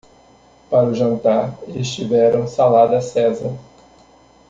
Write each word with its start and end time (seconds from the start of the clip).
Para 0.67 0.87
o 0.87 0.95
jantar, 0.95 1.55
eles 1.67 1.91
tiveram 1.93 2.47
salada 2.47 2.99
Cesar. 3.03 3.53